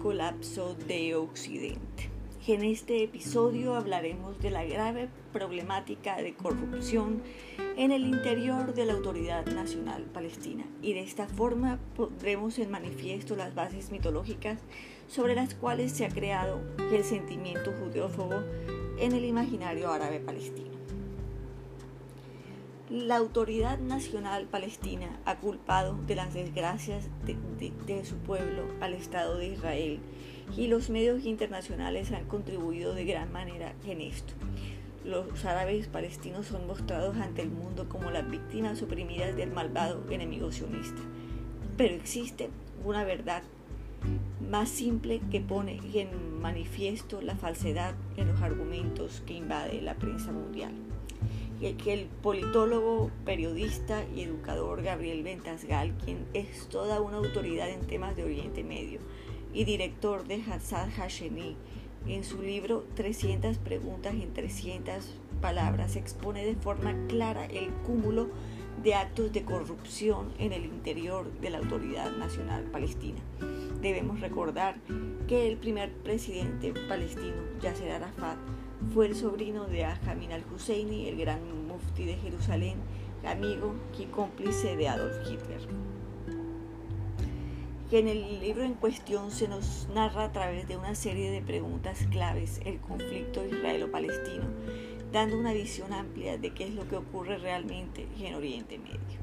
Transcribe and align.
colapso 0.00 0.74
de 0.74 1.14
Occidente. 1.14 2.10
En 2.46 2.64
este 2.64 3.04
episodio 3.04 3.74
hablaremos 3.74 4.40
de 4.40 4.50
la 4.50 4.64
grave 4.64 5.08
problemática 5.32 6.16
de 6.16 6.34
corrupción 6.34 7.22
en 7.76 7.92
el 7.92 8.06
interior 8.06 8.74
de 8.74 8.86
la 8.86 8.94
Autoridad 8.94 9.46
Nacional 9.46 10.04
Palestina 10.04 10.64
y 10.80 10.94
de 10.94 11.02
esta 11.02 11.26
forma 11.26 11.78
pondremos 11.96 12.58
en 12.58 12.70
manifiesto 12.70 13.36
las 13.36 13.54
bases 13.54 13.92
mitológicas 13.92 14.58
sobre 15.06 15.34
las 15.34 15.54
cuales 15.54 15.92
se 15.92 16.06
ha 16.06 16.08
creado 16.08 16.60
el 16.90 17.04
sentimiento 17.04 17.72
judeófobo 17.72 18.42
en 18.98 19.12
el 19.12 19.24
imaginario 19.24 19.92
árabe 19.92 20.20
palestino. 20.20 20.69
La 22.90 23.18
Autoridad 23.18 23.78
Nacional 23.78 24.46
Palestina 24.46 25.20
ha 25.24 25.36
culpado 25.38 25.96
de 26.08 26.16
las 26.16 26.34
desgracias 26.34 27.08
de, 27.24 28.04
su 28.04 28.16
pueblo 28.16 28.64
al 28.80 28.94
Estado 28.94 29.38
de 29.38 29.46
Israel 29.46 30.00
y 30.56 30.66
los 30.66 30.90
medios 30.90 31.24
internacionales 31.24 32.10
han 32.10 32.24
contribuido 32.24 32.92
de 32.92 33.04
gran 33.04 33.30
manera 33.30 33.74
en 33.86 34.00
esto. 34.00 34.32
Los 35.04 35.44
árabes 35.44 35.86
palestinos 35.86 36.46
son 36.46 36.66
mostrados 36.66 37.16
ante 37.18 37.42
el 37.42 37.50
mundo 37.50 37.88
como 37.88 38.10
las 38.10 38.28
víctimas 38.28 38.82
oprimidas 38.82 39.36
del 39.36 39.52
malvado 39.52 40.02
enemigo 40.10 40.50
sionista. 40.50 41.00
Pero 41.76 41.94
existe 41.94 42.50
una 42.84 43.04
verdad 43.04 43.44
más 44.50 44.68
simple 44.68 45.20
que 45.30 45.40
pone 45.40 45.78
en 45.94 46.40
manifiesto 46.40 47.22
la 47.22 47.36
falsedad 47.36 47.94
en 48.16 48.26
los 48.26 48.40
argumentos 48.40 49.22
que 49.24 49.34
invade 49.34 49.80
la 49.80 49.94
prensa 49.94 50.32
mundial 50.32 50.89
que 51.60 51.92
el 51.92 52.06
politólogo, 52.22 53.10
periodista 53.26 54.02
y 54.16 54.22
educador 54.22 54.82
Gabriel 54.82 55.22
Ventasgal, 55.22 55.94
quien 56.04 56.26
es 56.32 56.68
toda 56.68 57.02
una 57.02 57.18
autoridad 57.18 57.68
en 57.68 57.86
temas 57.86 58.16
de 58.16 58.24
Oriente 58.24 58.64
Medio 58.64 59.00
y 59.52 59.64
director 59.64 60.26
de 60.26 60.42
Hassad 60.42 60.88
Hashemi, 60.96 61.56
en 62.06 62.24
su 62.24 62.40
libro 62.40 62.86
300 62.94 63.58
preguntas 63.58 64.14
en 64.14 64.32
300 64.32 65.18
palabras 65.42 65.96
expone 65.96 66.46
de 66.46 66.54
forma 66.54 66.94
clara 67.08 67.44
el 67.44 67.68
cúmulo 67.86 68.30
de 68.82 68.94
actos 68.94 69.30
de 69.30 69.44
corrupción 69.44 70.32
en 70.38 70.54
el 70.54 70.64
interior 70.64 71.30
de 71.40 71.50
la 71.50 71.58
Autoridad 71.58 72.10
Nacional 72.16 72.64
Palestina. 72.64 73.20
Debemos 73.82 74.20
recordar 74.20 74.76
que 75.28 75.46
el 75.46 75.58
primer 75.58 75.92
presidente 75.92 76.72
palestino, 76.88 77.36
Yasser 77.60 77.92
Arafat, 77.92 78.38
fue 78.92 79.06
el 79.06 79.14
sobrino 79.14 79.66
de 79.66 79.84
Ajamin 79.84 80.32
al-Husseini, 80.32 81.08
el 81.08 81.16
gran 81.16 81.40
mufti 81.68 82.04
de 82.04 82.16
Jerusalén, 82.16 82.78
amigo 83.24 83.74
y 83.98 84.06
cómplice 84.06 84.76
de 84.76 84.88
Adolf 84.88 85.16
Hitler. 85.28 85.60
en 87.92 88.08
el 88.08 88.40
libro 88.40 88.62
en 88.62 88.74
cuestión 88.74 89.30
se 89.30 89.48
nos 89.48 89.88
narra 89.94 90.24
a 90.24 90.32
través 90.32 90.66
de 90.68 90.76
una 90.76 90.94
serie 90.94 91.30
de 91.30 91.42
preguntas 91.42 92.06
claves 92.10 92.60
el 92.64 92.78
conflicto 92.78 93.44
israelo-palestino, 93.44 94.44
dando 95.12 95.38
una 95.38 95.52
visión 95.52 95.92
amplia 95.92 96.38
de 96.38 96.54
qué 96.54 96.68
es 96.68 96.74
lo 96.74 96.86
que 96.88 96.96
ocurre 96.96 97.38
realmente 97.38 98.06
en 98.20 98.34
Oriente 98.34 98.78
Medio. 98.78 99.18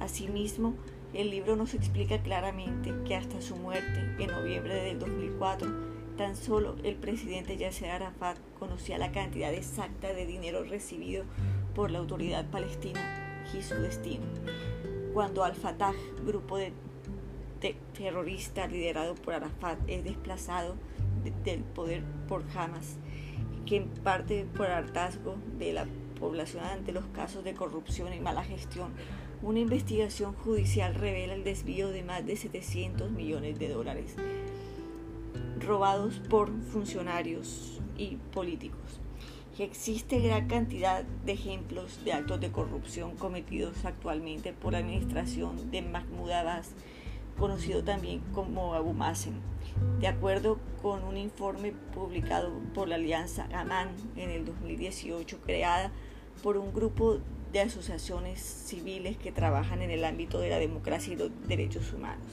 Asimismo, 0.00 0.74
el 1.14 1.30
libro 1.30 1.56
nos 1.56 1.74
explica 1.74 2.22
claramente 2.22 2.94
que 3.06 3.16
hasta 3.16 3.40
su 3.40 3.56
muerte 3.56 4.16
en 4.18 4.30
noviembre 4.30 4.74
del 4.74 4.98
2004, 4.98 5.95
Tan 6.16 6.34
solo 6.34 6.76
el 6.82 6.96
presidente 6.96 7.58
Yasser 7.58 7.90
Arafat 7.90 8.38
conocía 8.58 8.96
la 8.96 9.12
cantidad 9.12 9.52
exacta 9.52 10.14
de 10.14 10.24
dinero 10.24 10.64
recibido 10.64 11.24
por 11.74 11.90
la 11.90 11.98
autoridad 11.98 12.46
palestina 12.46 13.44
y 13.52 13.62
su 13.62 13.74
destino. 13.74 14.24
Cuando 15.12 15.44
Al-Fatah, 15.44 15.92
grupo 16.24 16.56
de, 16.56 16.72
terrorista 17.92 18.66
liderado 18.66 19.14
por 19.14 19.34
Arafat, 19.34 19.78
es 19.88 20.04
desplazado 20.04 20.76
del 21.44 21.60
poder 21.60 22.02
por 22.28 22.44
Hamas, 22.54 22.96
que 23.66 23.76
en 23.76 23.88
parte 23.88 24.46
por 24.56 24.68
hartazgo 24.68 25.36
de 25.58 25.74
la 25.74 25.86
población 26.18 26.64
ante 26.64 26.92
los 26.92 27.04
casos 27.06 27.44
de 27.44 27.52
corrupción 27.52 28.14
y 28.14 28.20
mala 28.20 28.42
gestión, 28.42 28.92
una 29.42 29.58
investigación 29.58 30.32
judicial 30.32 30.94
revela 30.94 31.34
el 31.34 31.44
desvío 31.44 31.90
de 31.90 32.02
más 32.02 32.24
de 32.24 32.36
700 32.36 33.10
millones 33.10 33.58
de 33.58 33.68
dólares 33.68 34.16
robados 35.60 36.18
por 36.28 36.50
funcionarios 36.62 37.80
y 37.96 38.16
políticos. 38.32 39.00
existe 39.58 40.20
gran 40.20 40.48
cantidad 40.48 41.04
de 41.24 41.32
ejemplos 41.32 42.04
de 42.04 42.12
actos 42.12 42.40
de 42.40 42.52
corrupción 42.52 43.16
cometidos 43.16 43.86
actualmente 43.86 44.52
por 44.52 44.72
la 44.72 44.78
administración 44.78 45.70
de 45.70 45.80
Mahmoud 45.80 46.30
Abbas, 46.30 46.72
conocido 47.38 47.82
también 47.82 48.20
como 48.34 48.74
Abu 48.74 48.92
Mazen. 48.92 49.40
De 49.98 50.08
acuerdo 50.08 50.58
con 50.82 51.04
un 51.04 51.16
informe 51.16 51.72
publicado 51.94 52.50
por 52.74 52.88
la 52.88 52.96
Alianza 52.96 53.48
Amán 53.54 53.88
en 54.16 54.30
el 54.30 54.44
2018, 54.44 55.38
creada 55.44 55.90
por 56.42 56.58
un 56.58 56.74
grupo 56.74 57.18
de 57.52 57.60
asociaciones 57.60 58.40
civiles 58.40 59.16
que 59.16 59.32
trabajan 59.32 59.80
en 59.80 59.90
el 59.90 60.04
ámbito 60.04 60.38
de 60.38 60.50
la 60.50 60.58
democracia 60.58 61.14
y 61.14 61.16
los 61.16 61.30
derechos 61.48 61.92
humanos. 61.94 62.26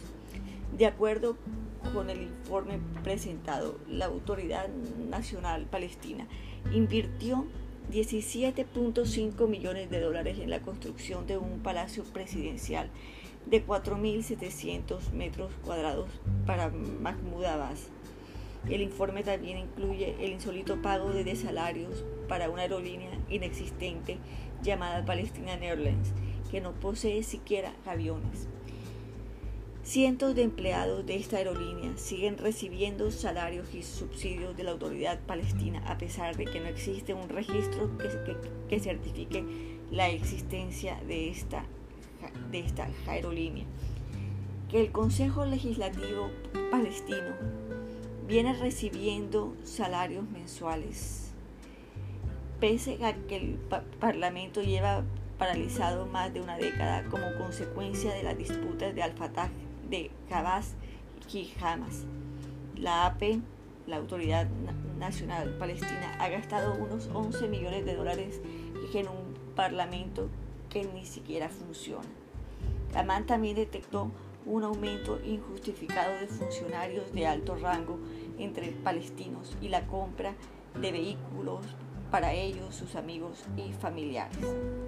De 0.78 0.86
acuerdo 0.88 1.38
con 1.94 2.10
el 2.10 2.24
informe 2.24 2.80
presentado, 3.04 3.78
la 3.88 4.06
Autoridad 4.06 4.68
Nacional 5.10 5.66
Palestina 5.66 6.28
invirtió 6.74 7.46
17.5 7.92 9.48
millones 9.48 9.90
de 9.90 10.00
dólares 10.00 10.40
en 10.40 10.50
la 10.50 10.62
construcción 10.62 11.28
de 11.28 11.38
un 11.38 11.60
palacio 11.60 12.04
presidencial 12.04 12.90
de 13.46 13.66
4.700 13.66 15.12
metros 15.12 15.52
cuadrados 15.64 16.10
para 16.46 16.70
Mahmoud 16.70 17.46
Abbas. 17.46 17.90
El 18.70 18.82
informe 18.82 19.24
también 19.24 19.58
incluye 19.58 20.16
el 20.20 20.32
insólito 20.32 20.82
pago 20.82 21.10
de 21.12 21.36
salarios 21.36 22.04
para 22.28 22.50
una 22.50 22.62
aerolínea 22.62 23.12
inexistente 23.30 24.18
llamada 24.64 25.06
Palestina 25.06 25.54
Airlines, 25.54 26.14
que 26.50 26.62
no 26.62 26.72
posee 26.72 27.22
siquiera 27.24 27.74
aviones. 27.86 28.48
Cientos 29.84 30.34
de 30.34 30.44
empleados 30.44 31.06
de 31.06 31.18
esta 31.18 31.38
aerolínea 31.38 31.98
siguen 31.98 32.38
recibiendo 32.38 33.12
salarios 33.12 33.74
y 33.74 33.84
subsidios 33.84 34.56
de 34.56 34.64
la 34.64 34.72
autoridad 34.72 35.20
palestina 35.20 35.84
a 35.86 35.98
pesar 35.98 36.38
de 36.38 36.46
que 36.46 36.62
no 36.62 36.68
existe 36.68 37.14
un 37.14 37.28
registro 37.28 37.92
que, 38.70 38.80
certifique 38.80 39.44
la 39.92 40.08
existencia 40.08 40.98
de 41.06 41.30
esta, 41.30 41.66
de 42.50 42.60
esta 42.60 42.88
aerolínea. 43.08 43.66
Que 44.70 44.80
el 44.80 44.94
Consejo 44.94 45.46
Legislativo 45.46 46.32
palestino 46.72 47.36
viene 48.26 48.54
recibiendo 48.54 49.54
salarios 49.66 50.24
mensuales, 50.30 51.34
pese 52.62 53.04
a 53.04 53.14
que 53.14 53.36
el 53.36 53.60
Parlamento 54.00 54.62
lleva 54.62 55.04
paralizado 55.38 56.06
más 56.06 56.34
de 56.34 56.40
una 56.40 56.58
década 56.58 57.04
como 57.10 57.26
consecuencia 57.38 58.14
de 58.14 58.24
las 58.24 58.38
disputas 58.38 58.96
de 58.96 59.04
Al-Fatah 59.04 59.50
de 59.94 60.10
Jabás 60.28 60.74
y 61.32 61.54
Hamas. 61.62 62.06
La 62.76 63.06
AP, 63.06 63.40
la 63.86 63.98
Autoridad 63.98 64.48
Nacional 64.98 65.56
Palestina, 65.60 66.18
ha 66.20 66.30
gastado 66.30 66.74
unos 66.74 67.12
11 67.14 67.48
millones 67.48 67.86
de 67.86 67.96
dólares 67.96 68.42
en 68.92 69.08
un 69.08 69.36
parlamento 69.56 70.30
que 70.72 70.84
ni 70.84 71.06
siquiera 71.06 71.48
funciona. 71.50 72.10
Amán 72.96 73.28
también 73.28 73.56
detectó 73.56 74.10
un 74.48 74.64
aumento 74.64 75.20
injustificado 75.24 76.20
de 76.20 76.26
funcionarios 76.26 77.14
de 77.14 77.28
alto 77.28 77.56
rango 77.56 78.00
entre 78.40 78.72
palestinos 78.72 79.56
y 79.62 79.70
la 79.70 79.86
compra 79.86 80.34
de 80.82 80.92
vehículos 80.92 81.68
para 82.10 82.34
ellos, 82.34 82.74
sus 82.74 82.96
amigos 82.96 83.44
y 83.58 83.74
familiares. 83.74 84.40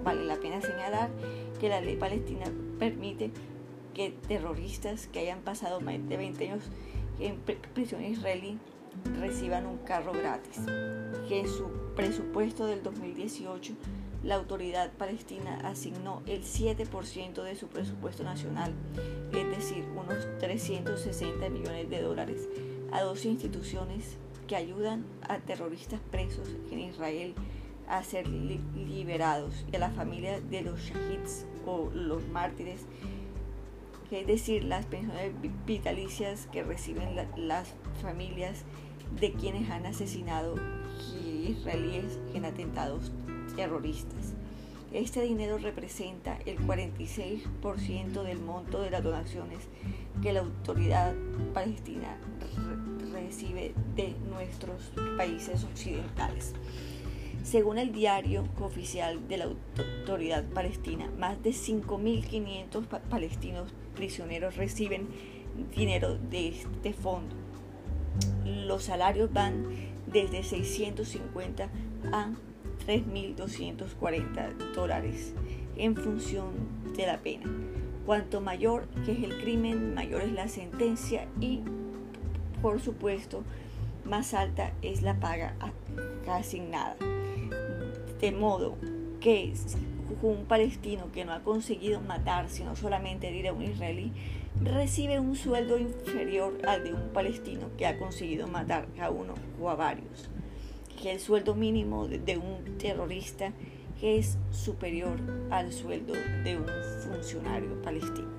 Vale 0.04 0.26
la 0.26 0.38
pena 0.38 0.62
señalar 0.62 1.12
que 1.60 1.70
la 1.70 1.80
ley 1.80 1.96
palestina 1.96 2.46
permite 2.80 3.32
que 3.96 4.12
terroristas 4.28 5.08
que 5.08 5.20
hayan 5.20 5.40
pasado 5.40 5.82
más 5.82 5.96
de 6.08 6.18
20 6.18 6.50
años 6.52 6.64
en 7.20 7.38
prisión 7.74 8.04
israelí 8.04 8.60
reciban 9.20 9.66
un 9.66 9.78
carro 9.80 10.12
gratis. 10.12 10.60
Que 11.28 11.40
en 11.40 11.48
su 11.48 11.70
presupuesto 11.96 12.68
del 12.68 12.84
2018 12.84 13.74
la 14.24 14.36
autoridad 14.36 14.92
palestina 14.92 15.60
asignó 15.64 16.22
el 16.26 16.44
7% 16.44 17.44
de 17.44 17.56
su 17.56 17.68
presupuesto 17.68 18.24
nacional, 18.24 18.74
es 19.32 19.50
decir, 19.50 19.86
unos 19.96 20.28
360 20.40 21.50
millones 21.50 21.90
de 21.90 22.02
dólares, 22.02 22.50
a 22.92 23.02
dos 23.02 23.26
instituciones 23.26 24.18
que 24.48 24.56
ayudan 24.56 25.06
a 25.28 25.38
terroristas 25.38 26.00
presos 26.12 26.50
en 26.72 26.80
Israel 26.80 27.34
a 27.88 28.04
ser 28.04 28.28
liberados 28.28 29.66
y 29.72 29.76
a 29.76 29.80
la 29.80 29.92
familia 29.92 30.42
de 30.42 30.62
los 30.62 30.80
shahids 30.80 31.46
o 31.68 31.92
los 31.94 32.28
mártires 32.30 32.82
es 34.16 34.28
decir, 34.28 34.64
las 34.64 34.86
pensiones 34.86 35.34
vitalicias 35.66 36.48
que 36.52 36.64
reciben 36.64 37.16
las 37.36 37.74
familias 38.02 38.64
de 39.20 39.34
quienes 39.34 39.70
han 39.70 39.86
asesinado 39.86 40.56
israelíes 41.46 42.20
en 42.34 42.46
atentados 42.46 43.12
terroristas. 43.56 44.34
Este 44.94 45.22
dinero 45.22 45.58
representa 45.58 46.40
el 46.46 46.58
46% 46.60 48.24
del 48.24 48.40
monto 48.40 48.82
de 48.82 48.92
las 48.92 49.04
donaciones 49.04 49.60
que 50.22 50.32
la 50.32 50.40
autoridad 50.40 51.14
palestina 51.54 52.18
recibe 53.12 53.74
de 53.96 54.16
nuestros 54.30 54.94
países 55.18 55.64
occidentales. 55.66 56.54
Según 57.46 57.78
el 57.78 57.92
diario 57.92 58.44
oficial 58.60 59.28
de 59.28 59.38
la 59.38 59.46
autoridad 59.46 60.44
palestina, 60.46 61.12
más 61.20 61.44
de 61.44 61.52
5.500 61.52 62.88
palestinos 63.08 63.72
prisioneros 63.94 64.56
reciben 64.56 65.08
dinero 65.76 66.18
de 66.18 66.48
este 66.48 66.92
fondo. 66.92 67.36
Los 68.44 68.86
salarios 68.86 69.32
van 69.32 69.68
desde 70.08 70.42
650 70.42 71.70
a 72.12 72.32
3.240 72.88 74.74
dólares 74.74 75.36
en 75.78 75.96
función 75.96 76.48
de 76.98 77.06
la 77.06 77.20
pena. 77.20 77.46
Cuanto 78.08 78.42
mayor 78.42 78.88
que 79.06 79.12
es 79.12 79.24
el 79.24 79.40
crimen, 79.40 79.94
mayor 79.94 80.24
es 80.24 80.32
la 80.32 80.48
sentencia 80.48 81.28
y, 81.40 81.62
por 82.64 82.82
supuesto, 82.82 83.44
más 84.04 84.34
alta 84.34 84.74
es 84.82 85.04
la 85.04 85.20
paga 85.20 85.54
asignada. 86.28 86.96
De 88.22 88.32
modo 88.32 88.78
que 89.20 89.54
un 90.22 90.46
palestino 90.46 91.12
que 91.12 91.26
no 91.26 91.34
ha 91.34 91.44
conseguido 91.44 92.00
matar, 92.02 92.50
sino 92.50 92.76
solamente 92.76 93.28
herir 93.28 93.48
a 93.48 93.54
un 93.54 93.64
israelí, 93.64 94.12
recibe 94.64 95.20
un 95.20 95.36
sueldo 95.36 95.78
inferior 95.78 96.58
al 96.68 96.84
de 96.84 96.94
un 96.94 97.10
palestino 97.10 97.70
que 97.78 97.86
ha 97.86 97.98
conseguido 97.98 98.48
matar 98.48 98.88
a 99.00 99.10
uno 99.10 99.34
o 99.60 99.70
a 99.70 99.76
varios. 99.76 100.30
Que 101.02 101.12
el 101.12 101.20
sueldo 101.20 101.56
mínimo 101.56 102.08
de 102.08 102.38
un 102.38 102.78
terrorista 102.78 103.52
es 104.02 104.38
superior 104.52 105.20
al 105.52 105.74
sueldo 105.74 106.14
de 106.44 106.58
un 106.58 106.66
funcionario 107.04 107.82
palestino. 107.82 108.30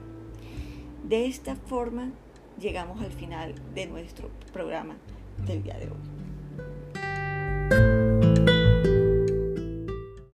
De 1.05 1.27
esta 1.27 1.57
forma 1.57 2.11
llegamos 2.59 3.01
al 3.03 3.13
final 3.13 3.55
de 3.75 3.87
nuestro 3.87 4.31
programa 4.53 4.97
del 5.47 5.63
día 5.63 5.79
de 5.79 5.87
hoy. 5.87 6.16